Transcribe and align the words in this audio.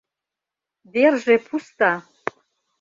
Верже 0.93 1.35
пуста. 1.47 1.91